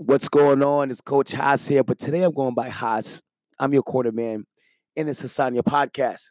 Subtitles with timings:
[0.00, 0.92] What's going on?
[0.92, 3.20] It's Coach Haas here, but today I'm going by Haas.
[3.58, 4.46] I'm your quarter man
[4.94, 6.30] in this Hassania podcast.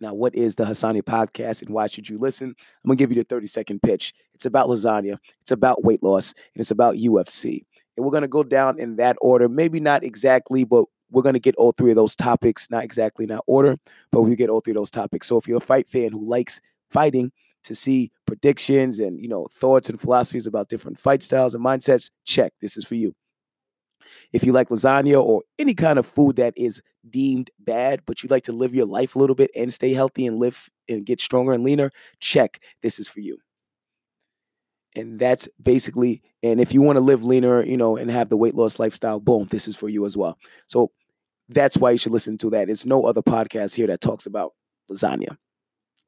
[0.00, 2.48] Now, what is the Hassania podcast and why should you listen?
[2.48, 4.12] I'm going to give you the 30 second pitch.
[4.34, 7.64] It's about lasagna, it's about weight loss, and it's about UFC.
[7.96, 9.48] And we're going to go down in that order.
[9.48, 13.22] Maybe not exactly, but we're going to get all three of those topics, not exactly
[13.22, 13.78] in that order,
[14.10, 15.28] but we get all three of those topics.
[15.28, 16.60] So if you're a fight fan who likes
[16.90, 17.30] fighting,
[17.64, 22.10] to see predictions and you know thoughts and philosophies about different fight styles and mindsets,
[22.24, 22.52] check.
[22.60, 23.14] This is for you.
[24.32, 28.28] If you like lasagna or any kind of food that is deemed bad, but you
[28.28, 31.20] like to live your life a little bit and stay healthy and live and get
[31.20, 32.60] stronger and leaner, check.
[32.82, 33.38] This is for you.
[34.96, 38.36] And that's basically, and if you want to live leaner, you know, and have the
[38.36, 40.38] weight loss lifestyle, boom, this is for you as well.
[40.66, 40.92] So
[41.48, 42.66] that's why you should listen to that.
[42.66, 44.52] There's no other podcast here that talks about
[44.90, 45.36] lasagna.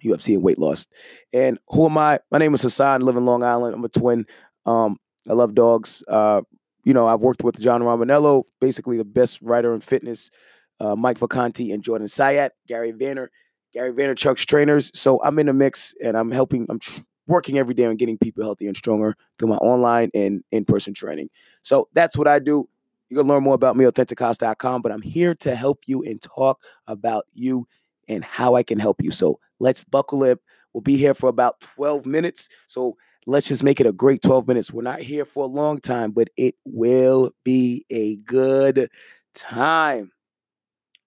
[0.04, 0.86] UFC and weight loss.
[1.32, 2.20] And who am I?
[2.30, 3.02] My name is Hassan.
[3.02, 3.74] I live in Long Island.
[3.74, 4.26] I'm a twin.
[4.64, 6.02] Um, I love dogs.
[6.08, 6.42] Uh,
[6.84, 10.30] you know, I've worked with John Romaniello, basically the best writer in fitness,
[10.78, 13.28] uh, Mike Vacanti and Jordan Syatt, Gary Vanner,
[13.72, 14.90] Gary Vaynerchuk's trainers.
[14.94, 18.16] So I'm in the mix and I'm helping, I'm tr- working every day on getting
[18.16, 21.28] people healthy and stronger through my online and in-person training.
[21.62, 22.68] So that's what I do.
[23.10, 26.22] You can learn more about me at AuthenticHaas.com, but I'm here to help you and
[26.22, 27.66] talk about you
[28.08, 29.10] and how I can help you.
[29.10, 30.38] So let's buckle up.
[30.72, 32.48] We'll be here for about 12 minutes.
[32.66, 34.72] So let's just make it a great 12 minutes.
[34.72, 38.88] We're not here for a long time, but it will be a good
[39.34, 40.12] time.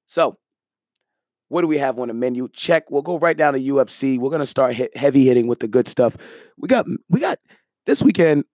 [0.08, 0.38] So,
[1.50, 2.48] what do we have on the menu?
[2.54, 2.92] Check.
[2.92, 4.20] We'll go right down to UFC.
[4.20, 6.16] We're gonna start hit heavy hitting with the good stuff.
[6.58, 7.40] We got we got
[7.86, 8.46] this weekend.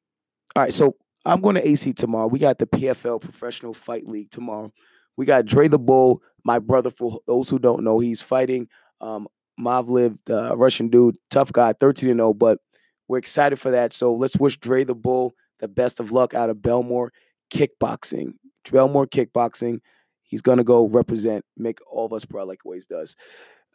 [0.56, 2.28] All right, so I'm going to AC tomorrow.
[2.28, 4.72] We got the PFL Professional Fight League tomorrow.
[5.18, 6.92] We got Dre the Bull, my brother.
[6.92, 8.70] For those who don't know, he's fighting
[9.02, 9.28] um,
[9.60, 12.34] Mavliv, the Russian dude, tough guy, 13 0.
[12.34, 12.60] But
[13.08, 13.94] we're excited for that.
[13.94, 17.10] So let's wish Dre the Bull the best of luck out of Bellmore
[17.54, 18.34] Kickboxing.
[18.66, 19.80] Bellmore Kickboxing.
[20.24, 23.16] He's gonna go represent, make all of us proud like Ways does.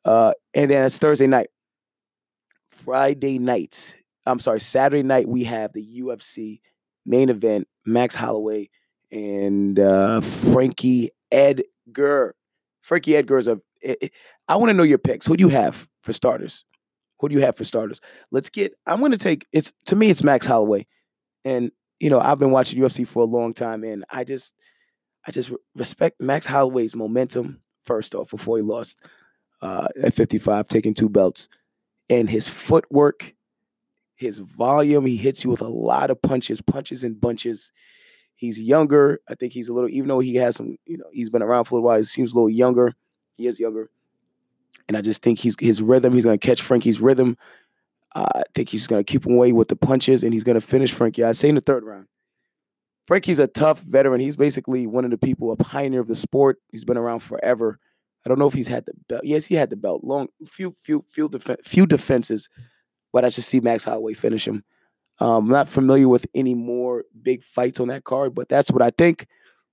[0.04, 1.48] Uh, and then it's Thursday night.
[2.68, 3.96] Friday night.
[4.26, 6.60] I'm sorry, Saturday night we have the UFC
[7.06, 7.68] main event.
[7.86, 8.68] Max Holloway
[9.10, 12.34] and uh, Frankie Edgar.
[12.82, 13.60] Frankie Edgar is a.
[14.48, 15.26] I want to know your picks.
[15.26, 16.64] Who do you have for starters?
[17.20, 18.00] Who do you have for starters?
[18.30, 18.74] Let's get.
[18.86, 19.46] I'm going to take.
[19.52, 20.10] It's to me.
[20.10, 20.86] It's Max Holloway,
[21.44, 24.54] and you know I've been watching UFC for a long time, and I just,
[25.26, 27.60] I just respect Max Holloway's momentum.
[27.84, 29.02] First off, before he lost
[29.62, 31.48] uh, at 55, taking two belts,
[32.08, 33.34] and his footwork,
[34.16, 35.06] his volume.
[35.06, 37.72] He hits you with a lot of punches, punches and bunches.
[38.36, 39.20] He's younger.
[39.28, 41.64] I think he's a little, even though he has some, you know, he's been around
[41.64, 41.96] for a while.
[41.96, 42.94] He seems a little younger.
[43.46, 43.90] Is younger,
[44.88, 46.12] and I just think he's his rhythm.
[46.12, 47.36] He's gonna catch Frankie's rhythm.
[48.14, 50.92] Uh, I think he's gonna keep him away with the punches, and he's gonna finish
[50.92, 51.24] Frankie.
[51.24, 52.06] I'd say in the third round.
[53.06, 54.20] Frankie's a tough veteran.
[54.20, 56.58] He's basically one of the people, a pioneer of the sport.
[56.70, 57.78] He's been around forever.
[58.24, 59.22] I don't know if he's had the belt.
[59.24, 60.04] Yes, he had the belt.
[60.04, 61.28] Long, few, few, few,
[61.64, 62.48] few defenses,
[63.12, 64.62] but I just see Max Holloway finish him.
[65.18, 68.82] Um, I'm not familiar with any more big fights on that card, but that's what
[68.82, 69.26] I think.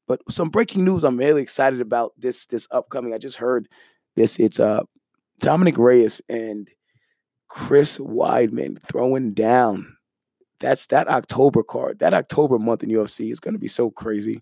[0.07, 3.13] But some breaking news I'm really excited about this this upcoming.
[3.13, 3.67] I just heard
[4.15, 4.39] this.
[4.39, 4.83] It's uh
[5.39, 6.69] Dominick Reyes and
[7.47, 9.97] Chris Weidman throwing down.
[10.59, 11.99] That's that October card.
[11.99, 14.41] That October month in UFC is going to be so crazy.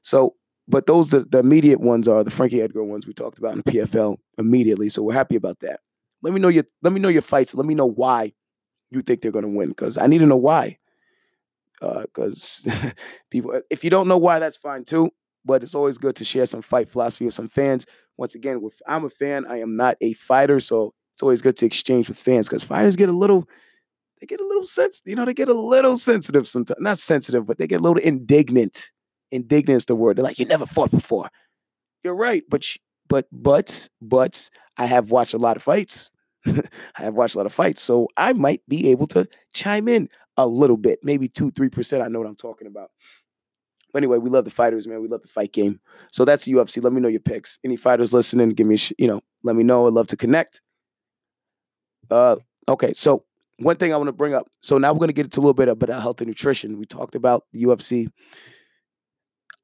[0.00, 0.34] So,
[0.66, 3.62] but those the, the immediate ones are the Frankie Edgar ones we talked about in
[3.64, 4.88] the PFL immediately.
[4.88, 5.80] So we're happy about that.
[6.22, 7.54] Let me know your let me know your fights.
[7.54, 8.32] Let me know why
[8.90, 10.78] you think they're going to win because I need to know why.
[11.80, 12.90] Because uh,
[13.30, 15.10] people, if you don't know why, that's fine too.
[15.44, 17.86] But it's always good to share some fight philosophy with some fans.
[18.18, 19.46] Once again, I'm a fan.
[19.48, 22.96] I am not a fighter, so it's always good to exchange with fans because fighters
[22.96, 23.48] get a little,
[24.20, 26.78] they get a little sense, you know, they get a little sensitive sometimes.
[26.80, 28.90] Not sensitive, but they get a little indignant.
[29.30, 30.16] Indignant is the word.
[30.16, 31.30] They're like, you never fought before.
[32.02, 32.66] You're right, but
[33.08, 36.10] but but but I have watched a lot of fights.
[36.46, 36.62] I
[36.96, 40.08] have watched a lot of fights, so I might be able to chime in
[40.44, 42.02] a little bit, maybe two, three percent.
[42.02, 42.90] I know what I'm talking about.
[43.92, 45.02] But anyway, we love the fighters, man.
[45.02, 45.80] We love the fight game.
[46.12, 46.82] So that's the UFC.
[46.82, 47.58] Let me know your picks.
[47.64, 49.88] Any fighters listening, give me, sh- you know, let me know.
[49.88, 50.60] I'd love to connect.
[52.08, 52.36] Uh,
[52.68, 52.92] okay.
[52.94, 53.24] So
[53.58, 54.46] one thing I want to bring up.
[54.60, 56.78] So now we're to get into a little bit about health and nutrition.
[56.78, 58.08] We talked about the UFC.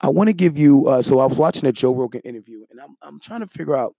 [0.01, 0.89] I want to give you.
[0.89, 3.77] Uh, so I was watching a Joe Rogan interview, and I'm I'm trying to figure
[3.77, 3.95] out,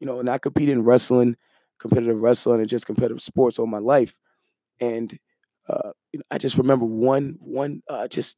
[0.00, 1.36] you know, and I competed in wrestling
[1.80, 4.16] competitive wrestling and just competitive sports all my life.
[4.78, 5.18] And
[5.70, 5.92] uh,
[6.30, 8.36] I just remember one one uh, just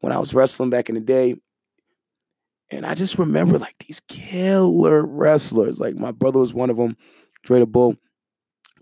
[0.00, 1.36] when I was wrestling back in the day,
[2.70, 5.80] and I just remember like these killer wrestlers.
[5.80, 6.96] Like my brother was one of them,
[7.42, 7.96] Dre the Bull,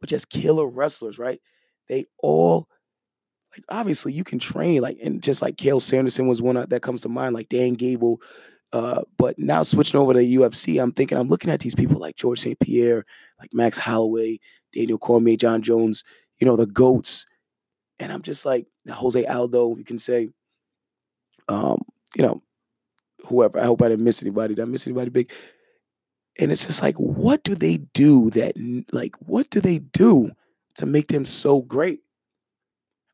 [0.00, 1.40] but just killer wrestlers, right?
[1.88, 2.68] They all
[3.52, 7.02] like obviously you can train like and just like Cael Sanderson was one that comes
[7.02, 8.20] to mind, like Dan Gable.
[8.70, 11.98] Uh, but now switching over to the UFC, I'm thinking I'm looking at these people
[11.98, 12.58] like George St.
[12.60, 13.06] Pierre,
[13.40, 14.40] like Max Holloway,
[14.74, 16.04] Daniel Cormier, Jon Jones,
[16.38, 17.26] you know, the GOATs.
[17.98, 20.28] And I'm just like Jose Aldo, you can say,
[21.48, 21.82] um,
[22.16, 22.42] you know,
[23.26, 23.58] whoever.
[23.58, 24.54] I hope I didn't miss anybody.
[24.54, 25.30] Did I miss anybody big?
[26.38, 28.54] And it's just like, what do they do that,
[28.92, 30.30] like, what do they do
[30.76, 32.00] to make them so great?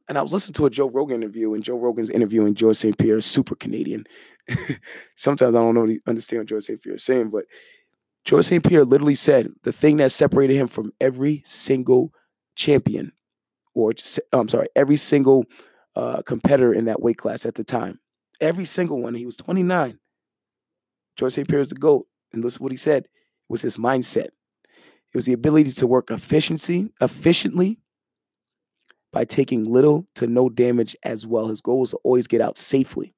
[0.06, 2.98] And I was listening to a Joe Rogan interview, and Joe Rogan's interviewing George St.
[2.98, 4.04] Pierre, super Canadian.
[5.16, 6.82] Sometimes I don't know understand what George St.
[6.82, 7.46] Pierre is saying, but
[8.26, 8.66] George St.
[8.66, 12.12] Pierre literally said the thing that separated him from every single
[12.54, 13.12] champion,
[13.74, 13.92] or
[14.32, 15.44] I'm sorry, every single
[15.96, 18.00] uh, competitor in that weight class at the time,
[18.40, 19.14] every single one.
[19.14, 19.98] He was 29.
[21.16, 21.48] George St.
[21.48, 22.06] Pierre is the GOAT.
[22.32, 23.06] And listen what he said
[23.48, 24.26] was his mindset.
[24.26, 27.78] It was the ability to work efficiency, efficiently
[29.12, 31.46] by taking little to no damage as well.
[31.46, 33.14] His goal was to always get out safely.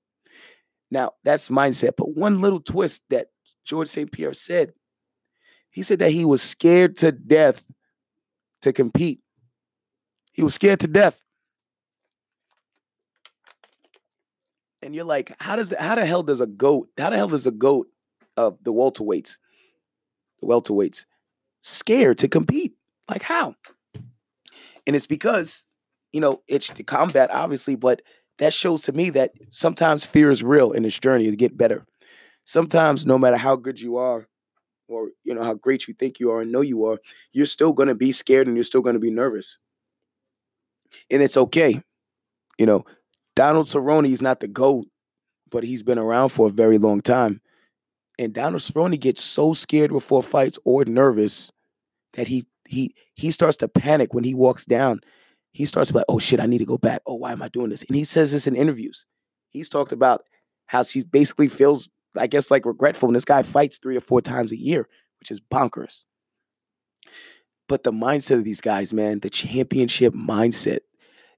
[0.90, 1.92] Now, that's mindset.
[1.96, 3.28] But one little twist that
[3.64, 4.12] George St.
[4.12, 4.74] Pierre said,
[5.70, 7.64] he said that he was scared to death
[8.62, 9.20] to compete.
[10.36, 11.18] He was scared to death.
[14.82, 17.28] And you're like, how does the, how the hell does a goat, how the hell
[17.28, 17.88] does a goat
[18.36, 19.38] of the welterweights,
[20.40, 21.06] the welterweights,
[21.62, 22.74] scared to compete?
[23.08, 23.56] Like how?
[24.86, 25.64] And it's because
[26.12, 28.02] you know, it's to combat, obviously, but
[28.38, 31.84] that shows to me that sometimes fear is real in this journey to get better.
[32.44, 34.28] Sometimes, no matter how good you are,
[34.88, 37.00] or you know how great you think you are and know you are,
[37.32, 39.58] you're still going to be scared and you're still going to be nervous,
[41.10, 41.82] and it's okay.
[42.58, 42.84] You know,
[43.34, 44.86] Donald Cerrone is not the goat,
[45.50, 47.40] but he's been around for a very long time,
[48.18, 51.52] and Donald Cerrone gets so scared before fights or nervous
[52.14, 55.00] that he he he starts to panic when he walks down
[55.56, 57.00] he starts like, oh shit, I need to go back.
[57.06, 57.82] Oh, why am I doing this?
[57.88, 59.06] And he says this in interviews.
[59.48, 60.22] He's talked about
[60.66, 63.08] how she basically feels, I guess, like regretful.
[63.08, 64.86] And this guy fights three to four times a year,
[65.18, 66.04] which is bonkers.
[67.70, 70.80] But the mindset of these guys, man, the championship mindset.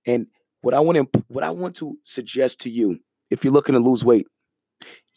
[0.08, 0.26] And
[0.62, 2.98] what I want to what I want to suggest to you,
[3.30, 4.26] if you're looking to lose weight,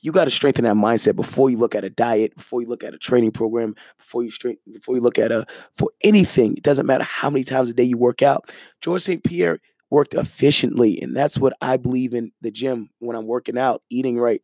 [0.01, 2.83] you got to strengthen that mindset before you look at a diet, before you look
[2.83, 6.57] at a training program, before you strengthen, before you look at a for anything.
[6.57, 8.51] It doesn't matter how many times a day you work out.
[8.81, 9.23] George St.
[9.23, 9.59] Pierre
[9.89, 14.19] worked efficiently, and that's what I believe in the gym when I'm working out, eating
[14.19, 14.41] right,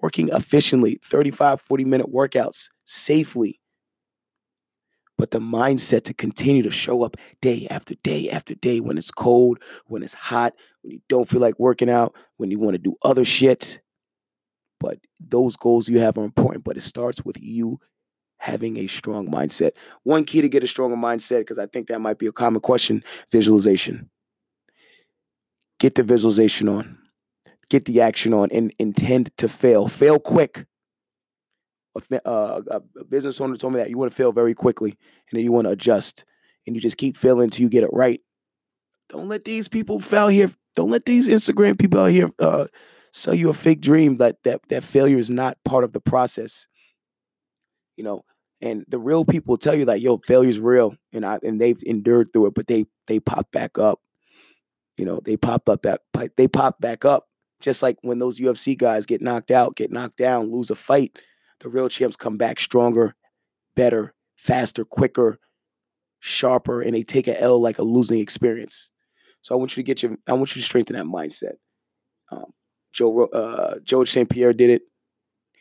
[0.00, 3.59] working efficiently, 35, 40 minute workouts safely.
[5.20, 9.10] But the mindset to continue to show up day after day after day when it's
[9.10, 12.78] cold, when it's hot, when you don't feel like working out, when you want to
[12.78, 13.80] do other shit
[14.80, 17.78] but those goals you have are important, but it starts with you
[18.38, 19.72] having a strong mindset.
[20.02, 22.60] One key to get a stronger mindset, because I think that might be a common
[22.60, 24.10] question visualization.
[25.78, 26.98] Get the visualization on,
[27.68, 29.86] get the action on, and intend to fail.
[29.86, 30.64] Fail quick.
[32.24, 35.44] Uh, a business owner told me that you want to fail very quickly and then
[35.44, 36.24] you want to adjust
[36.66, 38.20] and you just keep failing until you get it right.
[39.08, 40.50] Don't let these people fail here.
[40.76, 42.66] Don't let these Instagram people out here uh,
[43.12, 46.66] sell you a fake dream that that that failure is not part of the process.
[47.96, 48.24] You know,
[48.60, 52.32] and the real people tell you that yo, failure's real, and I and they've endured
[52.32, 54.00] through it, but they they pop back up.
[54.96, 56.00] You know, they pop up back
[56.36, 57.26] they pop back up.
[57.60, 61.18] Just like when those UFC guys get knocked out, get knocked down, lose a fight,
[61.60, 63.14] the real champs come back stronger,
[63.76, 65.38] better, faster, quicker,
[66.18, 68.90] sharper, and they take a L like a losing experience.
[69.42, 71.54] So I want you to get your, I want you to strengthen that mindset.
[72.30, 72.52] Um,
[72.92, 74.28] Joe uh, George St.
[74.28, 74.82] Pierre did it.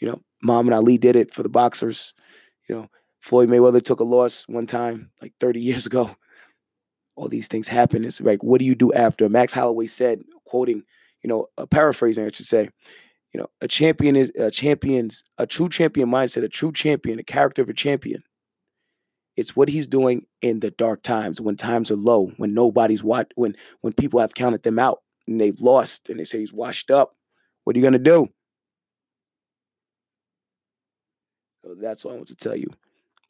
[0.02, 2.14] You know, Muhammad Ali did it for the boxers.
[2.68, 2.90] You know,
[3.22, 6.16] Floyd Mayweather took a loss one time, like 30 years ago.
[7.16, 8.06] All these things happen.
[8.06, 9.28] It's like, what do you do after?
[9.28, 10.84] Max Holloway said, quoting,
[11.22, 12.70] you know, a paraphrasing, I should say,
[13.34, 17.24] you know, a champion is a champion's a true champion mindset, a true champion, a
[17.24, 18.24] character of a champion.
[19.36, 23.32] It's what he's doing in the dark times, when times are low, when nobody's what,
[23.36, 26.92] when when people have counted them out and they've lost, and they say he's washed
[26.92, 27.16] up.
[27.64, 28.30] What are you going to do?
[31.64, 32.70] So that's what I want to tell you.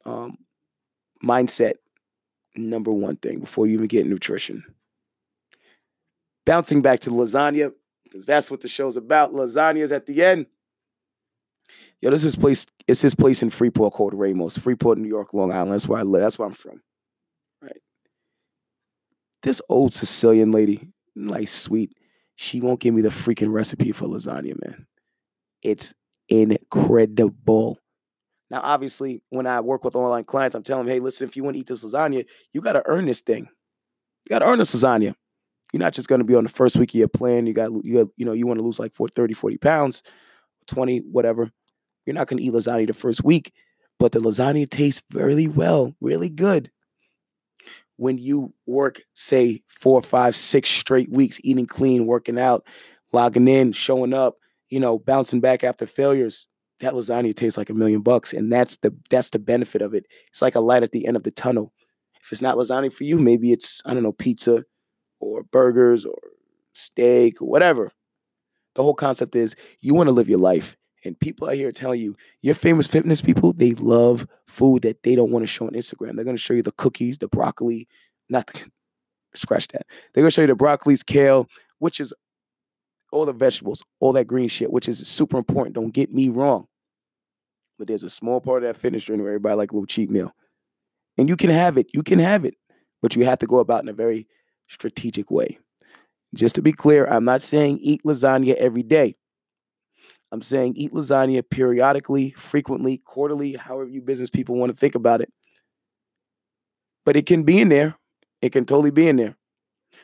[0.06, 0.38] Um,
[1.22, 1.74] mindset,
[2.56, 4.64] number one thing before you even get nutrition.
[6.46, 7.72] Bouncing back to lasagna,
[8.10, 9.32] because that's what the show's about.
[9.32, 10.46] Lasagna's at the end.
[12.00, 12.66] Yo, this is place.
[12.86, 15.72] It's this place in Freeport called Ramos, Freeport, New York, Long Island.
[15.72, 16.22] That's where I live.
[16.22, 16.82] That's where I'm from.
[17.62, 17.80] Right.
[19.42, 21.96] This old Sicilian lady, nice, sweet.
[22.36, 24.86] She won't give me the freaking recipe for lasagna, man.
[25.62, 25.92] It's
[26.28, 27.78] incredible.
[28.50, 31.44] Now, obviously, when I work with online clients, I'm telling them, hey, listen, if you
[31.44, 33.48] want to eat this lasagna, you got to earn this thing.
[34.24, 35.14] You got to earn this lasagna.
[35.72, 37.46] You're not just going to be on the first week of your plan.
[37.46, 40.02] You got you got, you know you want to lose like 40, 30, 40 pounds,
[40.66, 41.50] 20, whatever.
[42.06, 43.52] You're not going to eat lasagna the first week,
[43.98, 46.70] but the lasagna tastes really well, really good.
[47.96, 52.64] When you work, say four, five, six straight weeks, eating clean, working out,
[53.12, 54.36] logging in, showing up,
[54.70, 56.46] you know, bouncing back after failures,
[56.80, 58.32] that lasagna tastes like a million bucks.
[58.32, 60.06] And that's the that's the benefit of it.
[60.28, 61.72] It's like a light at the end of the tunnel.
[62.22, 64.64] If it's not lasagna for you, maybe it's, I don't know, pizza
[65.20, 66.18] or burgers or
[66.74, 67.92] steak or whatever.
[68.74, 70.76] The whole concept is you want to live your life.
[71.04, 75.14] And people out here telling you, your famous fitness people, they love food that they
[75.14, 76.14] don't want to show on Instagram.
[76.14, 77.88] They're going to show you the cookies, the broccoli,
[78.28, 78.64] not the,
[79.34, 79.86] scratch that.
[80.12, 81.48] They're going to show you the broccolis, kale,
[81.78, 82.12] which is
[83.12, 85.74] all the vegetables, all that green shit, which is super important.
[85.74, 86.66] Don't get me wrong.
[87.78, 90.10] But there's a small part of that fitness journey where everybody like a little cheat
[90.10, 90.32] meal.
[91.16, 91.88] And you can have it.
[91.94, 92.54] You can have it.
[93.00, 94.26] But you have to go about in a very
[94.70, 95.58] strategic way.
[96.34, 99.16] Just to be clear, I'm not saying eat lasagna every day.
[100.32, 105.20] I'm saying eat lasagna periodically, frequently, quarterly, however you business people want to think about
[105.20, 105.32] it.
[107.04, 107.96] But it can be in there.
[108.40, 109.36] It can totally be in there.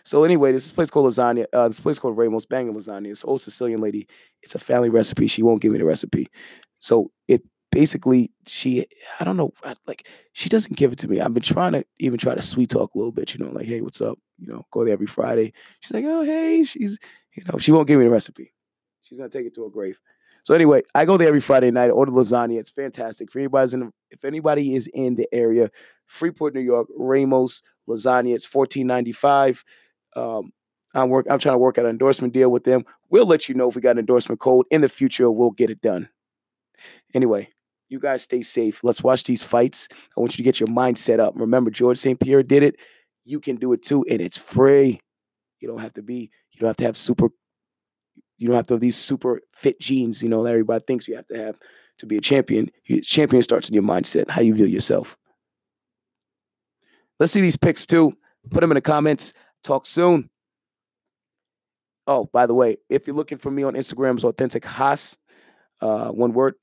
[0.05, 1.47] So anyway, this is place called lasagna.
[1.53, 3.11] Uh, this place called Ramos Banging Lasagna.
[3.11, 4.07] It's old Sicilian lady.
[4.43, 5.27] It's a family recipe.
[5.27, 6.29] She won't give me the recipe.
[6.79, 7.43] So it
[7.73, 8.87] basically she
[9.21, 9.53] I don't know
[9.87, 11.21] like she doesn't give it to me.
[11.21, 13.67] I've been trying to even try to sweet talk a little bit, you know, like
[13.67, 14.19] hey, what's up?
[14.39, 15.53] You know, go there every Friday.
[15.81, 16.99] She's like, oh hey, she's
[17.35, 18.53] you know, she won't give me the recipe.
[19.03, 20.01] She's gonna take it to her grave.
[20.43, 22.59] So anyway, I go there every Friday night, order lasagna.
[22.59, 23.33] It's fantastic.
[23.33, 25.71] For anybody's in, if anybody is in the area,
[26.07, 28.35] Freeport, New York, Ramos lasagna.
[28.35, 29.65] It's fourteen ninety five.
[30.15, 30.53] Um,
[30.95, 31.27] I'm work.
[31.29, 32.85] I'm trying to work out an endorsement deal with them.
[33.11, 35.31] We'll let you know if we got an endorsement code in the future.
[35.31, 36.09] We'll get it done.
[37.13, 37.51] Anyway,
[37.89, 38.83] you guys stay safe.
[38.83, 39.89] Let's watch these fights.
[40.17, 41.35] I want you to get your mind set up.
[41.37, 42.19] Remember, George St.
[42.19, 42.77] Pierre did it.
[43.27, 45.01] You can do it too, and it's free.
[45.61, 46.31] You don't have to be.
[46.53, 47.29] You don't have to have super
[48.39, 51.17] you don't have to have these super fit genes, you know, that everybody thinks you
[51.17, 51.59] have to have
[51.99, 52.71] to be a champion.
[53.03, 55.17] Champion starts in your mindset, how you view yourself.
[57.19, 58.17] Let's see these picks too.
[58.51, 59.33] Put them in the comments.
[59.65, 60.29] Talk soon.
[62.07, 65.17] Oh, by the way, if you're looking for me on Instagram, it's authentic Haas.
[65.81, 66.55] Uh, one word.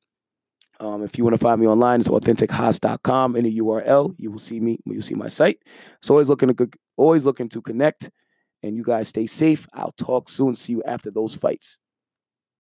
[0.84, 4.14] Um, if you want to find me online, it's authentichaas.com in the URL.
[4.18, 4.80] You will see me.
[4.86, 5.60] You'll see my site.
[6.02, 8.10] So always looking to always looking to connect.
[8.62, 9.66] And you guys stay safe.
[9.74, 10.56] I'll talk soon.
[10.56, 11.80] See you after those fights.